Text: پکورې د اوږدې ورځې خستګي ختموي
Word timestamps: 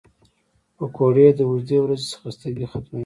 پکورې 0.77 1.27
د 1.37 1.39
اوږدې 1.47 1.77
ورځې 1.81 2.13
خستګي 2.21 2.65
ختموي 2.71 2.99